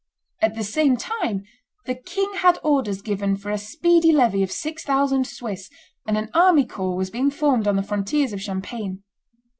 At 0.41 0.55
the 0.55 0.63
same 0.63 0.97
time, 0.97 1.43
the 1.85 1.93
king 1.93 2.33
had 2.37 2.57
orders 2.63 3.03
given 3.03 3.37
for 3.37 3.51
a 3.51 3.57
speedy 3.59 4.11
levy 4.11 4.41
of 4.41 4.51
six 4.51 4.81
thousand 4.83 5.27
Swiss, 5.27 5.69
and 6.07 6.17
an 6.17 6.31
army 6.33 6.65
corps 6.65 6.97
was 6.97 7.11
being 7.11 7.29
formed 7.29 7.67
on 7.67 7.75
the 7.75 7.83
frontiers 7.83 8.33
of 8.33 8.41
Champagne. 8.41 9.03